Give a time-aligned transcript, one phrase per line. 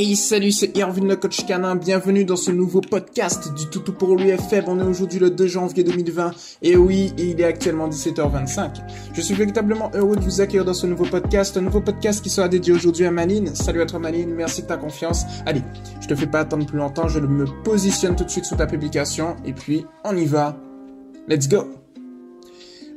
[0.00, 1.74] Hey, salut, c'est Irvin le coach canin.
[1.74, 4.66] Bienvenue dans ce nouveau podcast du Toutou pour l'UFM.
[4.68, 6.30] On est aujourd'hui le 2 janvier 2020.
[6.62, 8.76] Et oui, il est actuellement 17h25.
[9.12, 11.56] Je suis véritablement heureux de vous accueillir dans ce nouveau podcast.
[11.56, 13.52] Un nouveau podcast qui sera dédié aujourd'hui à Maline.
[13.56, 15.24] Salut à toi Maline, merci de ta confiance.
[15.46, 15.64] Allez,
[16.00, 17.08] je te fais pas attendre plus longtemps.
[17.08, 19.34] Je me positionne tout de suite sous ta publication.
[19.44, 20.56] Et puis, on y va.
[21.26, 21.64] Let's go!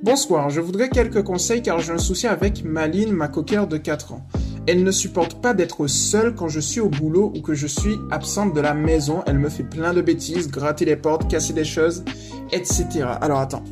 [0.04, 4.14] Bonsoir, je voudrais quelques conseils car j'ai un souci avec Maline, ma coquère de 4
[4.14, 4.28] ans.
[4.68, 7.96] Elle ne supporte pas d'être seule quand je suis au boulot ou que je suis
[8.12, 9.24] absente de la maison.
[9.26, 12.04] Elle me fait plein de bêtises, gratter les portes, casser des choses,
[12.52, 12.86] etc.
[13.22, 13.64] Alors attends.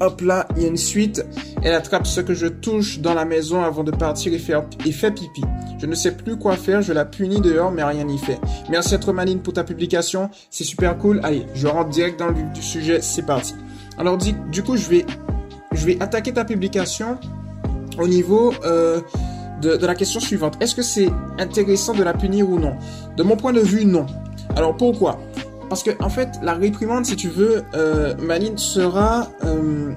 [0.00, 1.24] Hop là, il y a une suite.
[1.62, 5.10] Elle attrape ce que je touche dans la maison avant de partir et, faire, fait
[5.10, 5.42] pipi.
[5.80, 8.38] Je ne sais plus quoi faire, je la punis dehors, mais rien n'y fait.
[8.70, 11.20] Merci à toi Maline pour ta publication, c'est super cool.
[11.24, 13.54] Allez, je rentre direct dans le sujet, c'est parti.
[13.98, 15.04] Alors du coup, je vais,
[15.72, 17.18] je vais attaquer ta publication
[17.98, 19.00] au niveau euh,
[19.60, 20.56] de, la question suivante.
[20.62, 22.76] Est-ce que c'est intéressant de la punir ou non?
[23.16, 24.06] De mon point de vue, non.
[24.56, 25.18] Alors pourquoi?
[25.68, 29.92] Parce que en fait, la réprimande, si tu veux, euh, Maline, sera euh,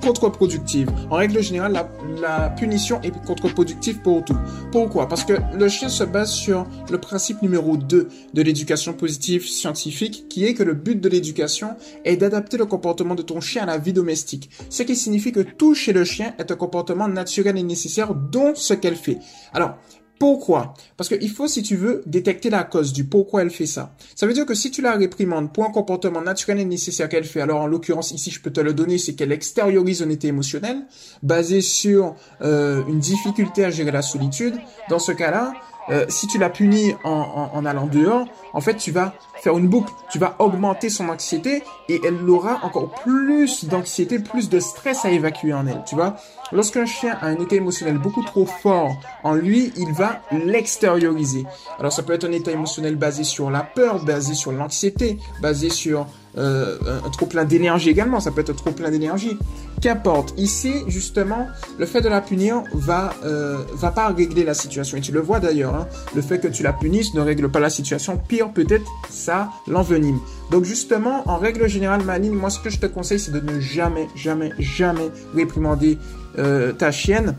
[0.00, 0.90] contre-productive.
[1.10, 1.72] En règle générale,
[2.20, 4.36] la, punition est contre-productive pour tout.
[4.72, 5.08] Pourquoi?
[5.08, 10.28] Parce que le chien se base sur le principe numéro 2 de l'éducation positive scientifique,
[10.28, 13.66] qui est que le but de l'éducation est d'adapter le comportement de ton chien à
[13.66, 14.50] la vie domestique.
[14.68, 18.54] Ce qui signifie que tout chez le chien est un comportement naturel et nécessaire, dont
[18.54, 19.18] ce qu'elle fait.
[19.52, 19.76] Alors,
[20.20, 20.74] pourquoi?
[20.98, 23.94] Parce qu'il faut, si tu veux, détecter la cause du pourquoi elle fait ça.
[24.14, 27.24] Ça veut dire que si tu la réprimandes pour un comportement naturel et nécessaire qu'elle
[27.24, 30.28] fait, alors en l'occurrence ici je peux te le donner, c'est qu'elle extériorise un état
[30.28, 30.82] émotionnel
[31.22, 34.56] basé sur euh, une difficulté à gérer la solitude.
[34.90, 35.54] Dans ce cas-là,
[35.90, 39.68] euh, si tu la punis en, en, allant dehors, en fait, tu vas faire une
[39.68, 39.92] boucle.
[40.10, 45.10] Tu vas augmenter son anxiété et elle aura encore plus d'anxiété, plus de stress à
[45.10, 45.82] évacuer en elle.
[45.86, 46.16] Tu vois,
[46.52, 48.90] lorsqu'un chien a un état émotionnel beaucoup trop fort
[49.24, 51.46] en lui, il va l'extérioriser.
[51.78, 55.70] Alors, ça peut être un état émotionnel basé sur la peur, basé sur l'anxiété, basé
[55.70, 56.06] sur
[56.38, 58.20] euh, un trop plein d'énergie également.
[58.20, 59.36] Ça peut être trop plein d'énergie.
[59.80, 60.34] Qu'importe.
[60.36, 61.48] Ici, justement,
[61.78, 64.96] le fait de la punir va euh, va pas régler la situation.
[64.98, 65.74] Et tu le vois d'ailleurs.
[65.74, 68.16] Hein, le fait que tu la punisses ne règle pas la situation.
[68.16, 70.18] Pire, peut-être, ça l'envenime.
[70.50, 73.58] Donc justement, en règle générale, Manine, moi, ce que je te conseille, c'est de ne
[73.60, 75.98] jamais, jamais, jamais réprimander
[76.38, 77.36] euh, ta chienne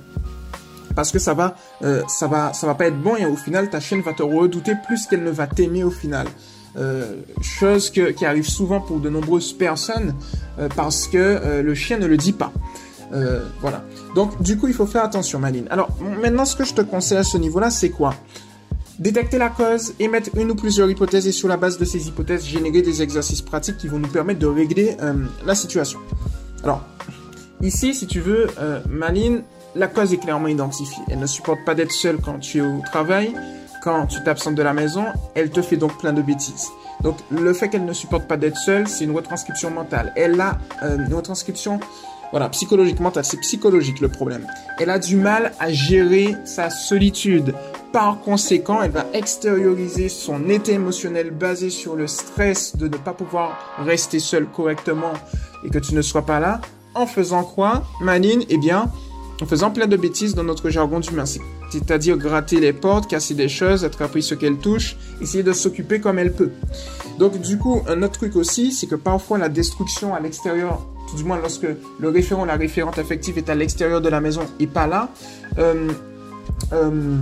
[0.94, 1.56] parce que ça va,
[2.10, 4.74] ça va, ça va pas être bon et au final ta chienne va te redouter
[4.86, 6.28] plus qu'elle ne va t'aimer au final.
[6.78, 10.16] Euh, chose qui arrive souvent pour de nombreuses personnes
[10.58, 12.52] euh, parce que euh, le chien ne le dit pas.
[13.60, 13.84] Voilà.
[14.16, 15.68] Donc du coup, il faut faire attention, Maline.
[15.70, 15.90] Alors
[16.22, 18.14] maintenant, ce que je te conseille à ce niveau-là, c'est quoi?
[19.00, 22.46] Détecter la cause, émettre une ou plusieurs hypothèses et sur la base de ces hypothèses,
[22.46, 24.96] générer des exercices pratiques qui vont nous permettre de régler
[25.46, 26.00] la situation.
[26.64, 26.86] Alors,
[27.62, 28.48] ici, si tu veux,
[28.90, 29.44] Maline,
[29.76, 31.04] la cause est clairement identifiée.
[31.10, 33.34] Elle ne supporte pas d'être seule quand tu es au travail
[33.82, 35.06] quand tu t'absentes de la maison,
[35.36, 36.70] elle te fait donc plein de bêtises.
[37.02, 40.14] Donc le fait qu'elle ne supporte pas d'être seule, c'est une retranscription mentale.
[40.16, 41.80] Elle a euh, une retranscription
[42.32, 44.48] voilà, psychologique mentale, c'est psychologique le problème.
[44.80, 47.54] Elle a du mal à gérer sa solitude.
[47.92, 53.12] Par conséquent, elle va extérioriser son état émotionnel basé sur le stress de ne pas
[53.14, 55.12] pouvoir rester seule correctement
[55.66, 56.62] et que tu ne sois pas là
[56.94, 58.90] en faisant quoi, Manine Eh bien,
[59.42, 61.42] en faisant plein de bêtises dans notre jargon du merci.
[61.72, 66.20] C'est-à-dire gratter les portes, casser des choses, attraper ce qu'elle touche, essayer de s'occuper comme
[66.20, 66.52] elle peut.
[67.18, 71.16] Donc du coup, un autre truc aussi, c'est que parfois la destruction à l'extérieur, tout
[71.16, 71.68] du moins lorsque
[72.00, 75.10] le référent, la référente affective est à l'extérieur de la maison et pas là,
[75.58, 75.92] euh,
[76.74, 77.18] euh,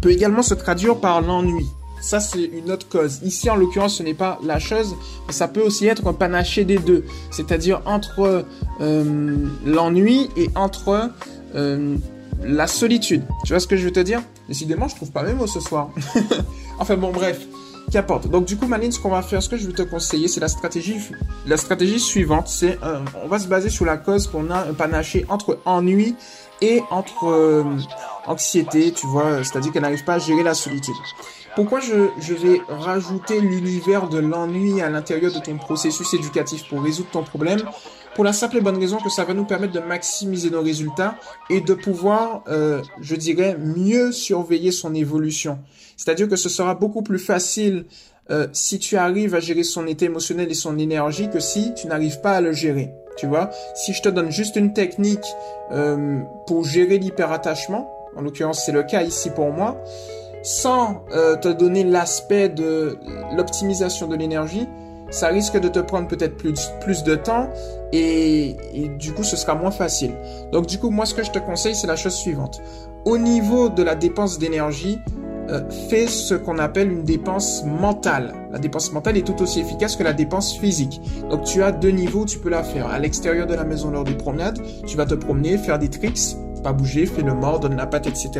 [0.00, 1.66] peut également se traduire par l'ennui.
[2.00, 3.20] Ça, c'est une autre cause.
[3.22, 4.96] Ici, en l'occurrence, ce n'est pas la chose,
[5.26, 7.04] mais ça peut aussi être un panaché des deux.
[7.30, 8.44] C'est-à-dire entre
[8.80, 11.10] euh, l'ennui et entre
[11.54, 11.96] euh,
[12.42, 13.22] la solitude.
[13.44, 14.22] Tu vois ce que je veux te dire?
[14.48, 15.90] Décidément, je trouve pas mes mots ce soir.
[16.78, 17.46] enfin bon, bref.
[18.28, 20.40] Donc du coup, Maline, ce qu'on va faire, ce que je vais te conseiller, c'est
[20.40, 21.00] la stratégie,
[21.98, 22.48] suivante.
[22.48, 24.72] C'est, euh, on va se baser sur la cause qu'on a un
[25.28, 26.14] entre ennui
[26.60, 27.64] et entre euh,
[28.26, 30.94] anxiété, tu vois, c'est-à-dire qu'elle n'arrive pas à gérer la solitude.
[31.56, 37.10] Pourquoi je vais rajouter l'univers de l'ennui à l'intérieur de ton processus éducatif pour résoudre
[37.10, 37.60] ton problème?
[38.20, 41.14] Pour la simple et bonne raison que ça va nous permettre de maximiser nos résultats
[41.48, 45.58] et de pouvoir, euh, je dirais, mieux surveiller son évolution.
[45.96, 47.86] C'est-à-dire que ce sera beaucoup plus facile
[48.30, 51.86] euh, si tu arrives à gérer son état émotionnel et son énergie que si tu
[51.86, 52.92] n'arrives pas à le gérer.
[53.16, 55.24] Tu vois, si je te donne juste une technique
[55.72, 59.82] euh, pour gérer l'hyperattachement, en l'occurrence c'est le cas ici pour moi,
[60.42, 62.98] sans euh, te donner l'aspect de
[63.34, 64.68] l'optimisation de l'énergie,
[65.10, 67.48] ça risque de te prendre peut-être plus, plus de temps
[67.92, 70.12] et, et, du coup ce sera moins facile.
[70.52, 72.60] Donc du coup moi ce que je te conseille c'est la chose suivante.
[73.04, 74.98] Au niveau de la dépense d'énergie,
[75.50, 78.34] euh, fais ce qu'on appelle une dépense mentale.
[78.52, 81.00] La dépense mentale est tout aussi efficace que la dépense physique.
[81.28, 82.86] Donc tu as deux niveaux, tu peux la faire.
[82.86, 86.36] À l'extérieur de la maison lors des promenades, tu vas te promener, faire des tricks,
[86.60, 88.30] pas bouger, fais le mort, donne la patte, etc.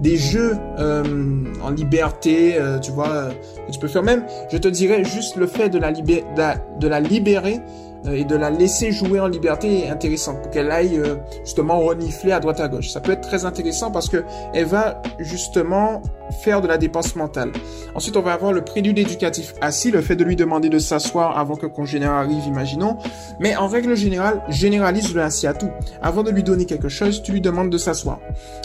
[0.00, 3.28] Des jeux euh, en liberté, euh, tu vois,
[3.70, 7.56] tu peux faire même, je te dirais, juste le fait de la, de la libérer
[7.56, 11.80] euh, et de la laisser jouer en liberté est intéressant pour qu'elle aille euh, justement
[11.80, 12.88] renifler à droite à gauche.
[12.90, 14.24] Ça peut être très intéressant parce que
[14.54, 16.02] elle va justement
[16.42, 17.52] faire de la dépense mentale.
[17.94, 21.38] Ensuite, on va avoir le prélude éducatif assis, le fait de lui demander de s'asseoir
[21.38, 22.98] avant que congénère arrive, imaginons.
[23.40, 25.70] Mais en règle générale, généralise le assis à tout.
[26.02, 28.20] Avant de lui donner quelque chose, tu lui demandes de s'asseoir.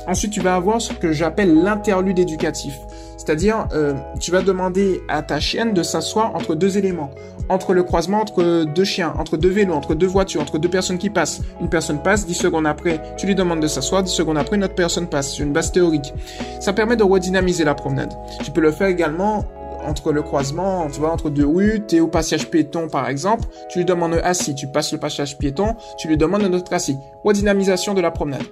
[0.07, 2.79] Ensuite, tu vas avoir ce que j'appelle l'interlude éducatif.
[3.23, 7.11] C'est-à-dire, euh, tu vas demander à ta chienne de s'asseoir entre deux éléments,
[7.47, 10.97] entre le croisement entre deux chiens, entre deux vélos, entre deux voitures, entre deux personnes
[10.97, 11.41] qui passent.
[11.61, 14.65] Une personne passe, dix secondes après, tu lui demandes de s'asseoir, dix secondes après, une
[14.65, 15.37] autre personne passe.
[15.37, 16.13] C'est une base théorique.
[16.59, 18.13] Ça permet de redynamiser la promenade.
[18.43, 19.45] Tu peux le faire également
[19.85, 23.79] entre le croisement, tu vois, entre deux rues, tu au passage piéton par exemple, tu
[23.79, 26.97] lui demandes un assis, tu passes le passage piéton, tu lui demandes un autre assis.
[27.23, 28.43] Redynamisation de la promenade.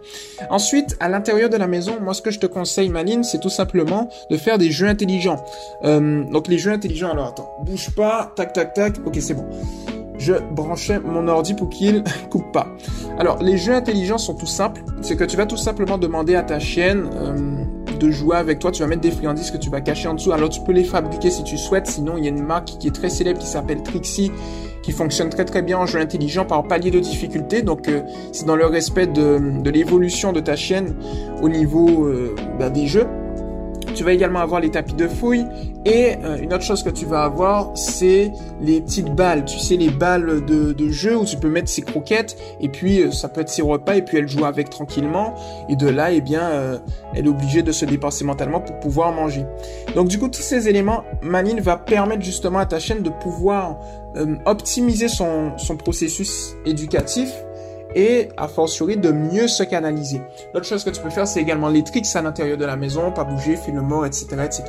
[0.50, 3.50] Ensuite, à l'intérieur de la maison, moi ce que je te conseille, Maline, c'est tout
[3.50, 5.44] simplement de faire des jeux intelligents.
[5.84, 9.48] Euh, donc les jeux intelligents, alors attends, bouge pas, tac tac tac, ok c'est bon
[10.22, 12.68] je branchais mon ordi pour qu'il coupe pas.
[13.18, 14.82] Alors, les jeux intelligents sont tout simples.
[15.02, 17.66] C'est que tu vas tout simplement demander à ta chienne euh,
[18.02, 18.72] de jouer avec toi.
[18.72, 20.32] Tu vas mettre des friandises que tu vas cacher en dessous.
[20.32, 21.88] Alors, tu peux les fabriquer si tu souhaites.
[21.88, 24.32] Sinon, il y a une marque qui est très célèbre qui s'appelle Trixie
[24.82, 27.62] qui fonctionne très très bien en jeu intelligent par palier de difficulté.
[27.62, 28.02] Donc euh,
[28.32, 29.40] c'est dans le respect de,
[29.70, 30.96] l'évolution de ta chienne
[31.42, 33.06] au niveau euh, bah, des jeux.
[33.96, 35.46] Tu vas également avoir les tapis de fouille
[35.86, 39.46] et euh, une autre chose que tu vas avoir, c'est les petites balles.
[39.46, 43.02] Tu sais, les balles de, de, jeu où tu peux mettre ses croquettes et puis
[43.02, 45.36] euh, ça peut être ses repas et puis elle joue avec tranquillement.
[45.70, 46.78] Et de là, eh bien, euh,
[47.16, 49.46] elle est obligée de se dépenser mentalement pour pouvoir manger.
[49.96, 53.80] Donc du coup, tous ces éléments, Manine va permettre justement à ta chaîne de pouvoir
[54.46, 57.32] optimiser son, son processus éducatif
[57.96, 60.22] et a fortiori de mieux se canaliser.
[60.54, 63.12] L'autre chose que tu peux faire, c'est également les tricks à l'intérieur de la maison,
[63.12, 64.64] pas bouger, film mort, etc., etc.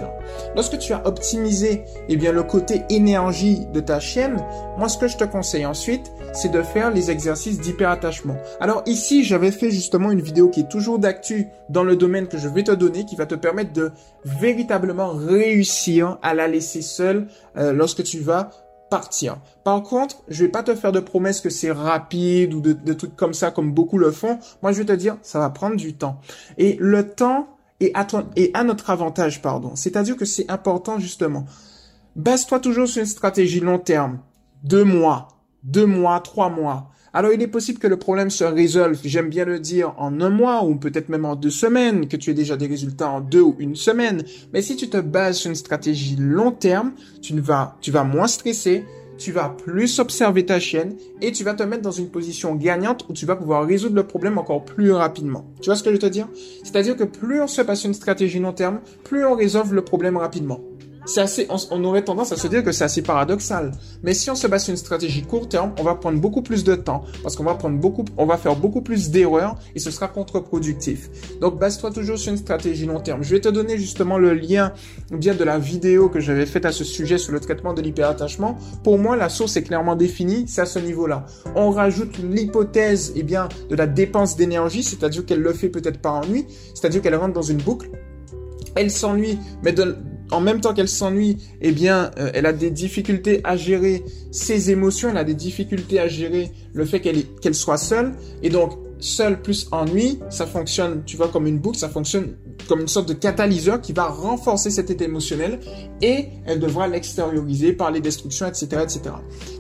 [0.55, 4.37] Lorsque tu as optimisé, eh bien, le côté énergie de ta chienne,
[4.79, 8.37] moi, ce que je te conseille ensuite, c'est de faire les exercices d'hyperattachement.
[8.61, 12.39] Alors ici, j'avais fait justement une vidéo qui est toujours d'actu dans le domaine que
[12.39, 13.93] je vais te donner, qui va te permettre de
[14.25, 17.27] véritablement réussir à la laisser seule
[17.57, 18.51] euh, lorsque tu vas
[18.93, 19.39] partir.
[19.65, 23.17] Par contre, je vais pas te faire de promesses que c'est rapide ou de, trucs
[23.17, 24.39] comme ça comme beaucoup le font.
[24.61, 26.21] Moi, je vais te dire, ça va prendre du temps.
[26.59, 28.07] Et le temps est à,
[28.37, 29.75] et à notre avantage, pardon.
[29.77, 31.47] C'est-à-dire que c'est important justement.
[32.17, 34.19] Base-toi toujours sur une stratégie long terme.
[34.63, 35.29] Deux mois,
[35.63, 36.91] deux mois, trois mois.
[37.15, 40.31] Alors il est possible que le problème se résolve, j'aime bien le dire, en un
[40.31, 43.43] mois ou peut-être même en deux semaines, que tu aies déjà des résultats en deux
[43.43, 44.25] ou une semaine.
[44.55, 48.27] Mais si tu te bases sur une stratégie long terme, tu vas, tu vas moins
[48.27, 48.85] stresser,
[49.19, 53.05] tu vas plus observer ta chaîne et tu vas te mettre dans une position gagnante
[53.11, 55.45] où tu vas pouvoir résoudre le problème encore plus rapidement.
[55.61, 56.29] Tu vois ce que je veux te dire?
[56.65, 60.17] C'est-à-dire que plus on se passe une stratégie long terme, plus on résolve le problème
[60.17, 60.61] rapidement
[61.17, 63.73] assez, on, aurait tendance à se dire que c'est assez paradoxal.
[64.03, 66.65] Mais si on se base sur une stratégie court terme, on va prendre beaucoup plus
[66.65, 69.91] de temps parce qu'on va prendre beaucoup, on va faire beaucoup plus d'erreurs et ce
[69.91, 71.11] sera contre-productif.
[71.41, 73.23] Donc base-toi toujours sur une stratégie long terme.
[73.23, 74.73] Je vais te donner justement le lien
[75.11, 78.57] bien de la vidéo que j'avais faite à ce sujet sur le traitement de l'hyperattachement.
[78.85, 81.27] Pour moi, la source est clairement définie, c'est à ce niveau-là.
[81.57, 86.15] On rajoute l'hypothèse, eh bien, de la dépense d'énergie, c'est-à-dire qu'elle le fait peut-être par
[86.15, 87.91] ennui, c'est-à-dire qu'elle rentre dans une boucle
[88.75, 89.97] elle s'ennuie, mais de,
[90.33, 94.71] en même temps qu'elle s'ennuie, eh bien, euh, elle a des difficultés à gérer ses
[94.71, 98.13] émotions, elle a des difficultés à gérer le fait qu'elle soit seule,
[98.43, 98.73] et donc
[99.03, 102.37] seule plus ennui, ça fonctionne, tu vois, comme une boucle, ça fonctionne
[102.69, 105.59] comme une sorte de catalyseur qui va renforcer cet état émotionnel
[106.01, 109.01] et elle devra l'extérioriser par les destructions, etc., etc.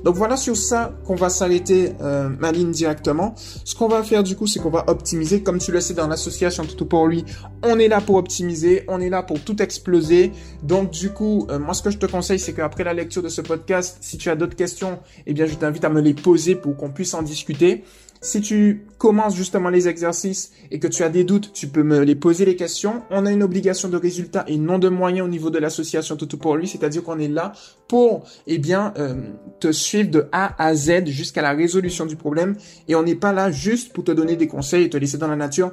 [0.04, 2.30] Donc voilà sur ça qu'on va s'arrêter euh,
[2.70, 3.34] directement.
[3.64, 5.42] Ce qu'on va faire du coup, c'est qu'on va optimiser.
[5.42, 7.24] Comme tu le sais dans l'association Tout pour lui,
[7.62, 10.32] on est là pour optimiser, on est là pour tout exploser.
[10.62, 13.28] Donc du coup, euh, moi ce que je te conseille, c'est qu'après la lecture de
[13.28, 16.54] ce podcast, si tu as d'autres questions, eh bien je t'invite à me les poser
[16.54, 17.84] pour qu'on puisse en discuter.
[18.24, 22.04] Si tu commences justement les exercices et que tu as des doutes, tu peux me
[22.04, 23.02] les poser les questions.
[23.10, 26.36] On a une obligation de résultat et non de moyens au niveau de l'association Toto
[26.36, 27.52] pour lui, c'est-à-dire qu'on est là
[27.88, 29.16] pour, eh bien, euh,
[29.58, 32.54] te suivre de A à Z jusqu'à la résolution du problème
[32.86, 35.26] et on n'est pas là juste pour te donner des conseils et te laisser dans
[35.26, 35.72] la nature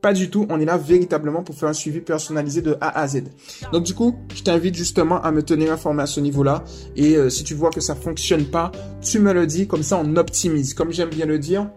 [0.00, 3.06] pas du tout, on est là véritablement pour faire un suivi personnalisé de A à
[3.06, 3.24] Z.
[3.72, 6.64] Donc du coup, je t'invite justement à me tenir informé à ce niveau-là.
[6.96, 10.00] Et euh, si tu vois que ça fonctionne pas, tu me le dis, comme ça
[10.02, 10.74] on optimise.
[10.74, 11.68] Comme j'aime bien le dire,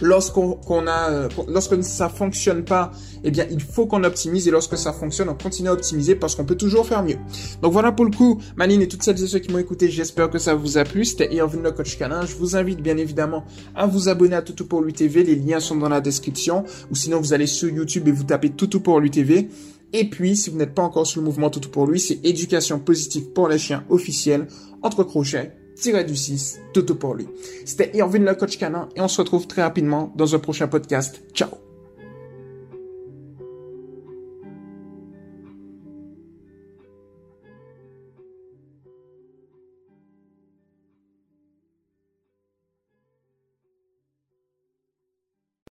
[0.00, 2.92] lorsqu'on a euh, lorsque ça fonctionne pas,
[3.24, 6.34] eh bien il faut qu'on optimise et lorsque ça fonctionne, on continue à optimiser parce
[6.34, 7.18] qu'on peut toujours faire mieux.
[7.62, 10.30] Donc voilà pour le coup, Manine et toutes celles et ceux qui m'ont écouté, j'espère
[10.30, 11.04] que ça vous a plu.
[11.04, 12.24] C'était Irvin le coach canin.
[12.26, 15.24] Je vous invite bien évidemment à vous abonner à Toutou pour lui TV.
[15.24, 18.50] Les liens sont dans la description ou sinon vous allez sur YouTube et vous tapez
[18.50, 19.48] Toutou pour lui TV.
[19.92, 22.78] Et puis, si vous n'êtes pas encore sur le mouvement Toutou pour lui, c'est éducation
[22.78, 24.46] positive pour les chiens officiels,
[24.82, 27.28] entre crochets, tiré du 6, Toutou pour lui.
[27.64, 31.22] C'était Irvin le coach canin et on se retrouve très rapidement dans un prochain podcast.
[31.32, 31.65] Ciao